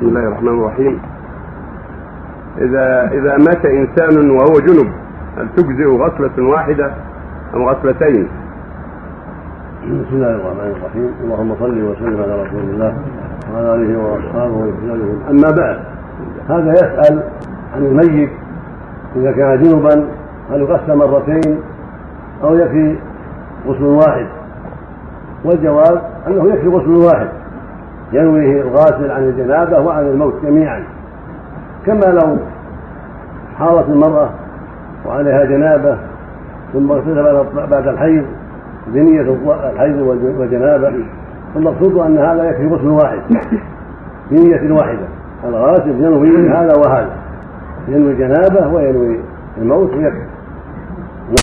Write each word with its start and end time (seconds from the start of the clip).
بسم 0.00 0.08
الله 0.08 0.28
الرحمن 0.28 0.48
الرحيم. 0.48 1.00
إذا 2.58 3.10
إذا 3.12 3.36
مات 3.36 3.66
إنسان 3.66 4.30
وهو 4.30 4.52
جنب 4.66 4.92
هل 5.36 5.48
تجزئ 5.56 5.86
غسلة 5.86 6.48
واحدة 6.48 6.92
أم 7.54 7.64
غسلتين؟ 7.68 8.28
بسم 9.82 10.16
الله 10.16 10.30
الرحمن 10.30 10.74
الرحيم. 10.76 11.10
اللهم 11.24 11.54
صل 11.54 11.82
وسلم 11.82 12.22
على 12.22 12.42
رسول 12.42 12.60
الله 12.60 12.94
وعلى 13.52 13.74
آله 13.74 13.98
وأصحابه 13.98 14.56
وسلم. 14.56 15.22
أما 15.30 15.50
بعد 15.58 15.78
هذا 16.48 16.72
يسأل 16.72 17.22
عن 17.74 17.86
الميت 17.86 18.30
إذا 19.16 19.32
كان 19.32 19.62
جنبا 19.62 20.08
هل 20.50 20.60
يغسل 20.60 20.96
مرتين 20.96 21.60
أو 22.42 22.54
يكفي 22.54 22.96
غسل 23.66 23.84
واحد؟ 23.84 24.26
والجواب 25.44 26.02
أنه 26.26 26.54
يكفي 26.54 26.68
غسل 26.68 26.90
واحد. 26.90 27.28
ينويه 28.12 28.62
الغاسل 28.62 29.10
عن 29.10 29.22
الجنابة 29.22 29.80
وعن 29.80 30.06
الموت 30.06 30.34
جميعا. 30.44 30.82
كما 31.86 32.06
لو 32.06 32.36
حاضت 33.58 33.88
المرأة 33.88 34.30
وعليها 35.06 35.44
جنابة 35.44 35.98
ثم 36.72 36.92
اغتسل 36.92 37.44
بعد 37.70 37.88
الحيض 37.88 38.24
بنية 38.86 39.36
الحيض 39.72 40.00
والجنابة 40.38 40.92
فالمقصود 41.54 41.98
أن 41.98 42.18
هذا 42.18 42.44
يكفي 42.44 42.66
غسل 42.66 42.88
واحد 42.88 43.18
بنية 44.30 44.72
واحدة. 44.72 45.06
الغاسل 45.44 46.04
ينوي 46.04 46.48
هذا 46.48 46.72
وهذا 46.76 47.10
ينوي 47.88 48.12
الجنابة 48.12 48.74
وينوي 48.74 49.20
الموت 49.58 49.94
ويكفي. 49.94 50.39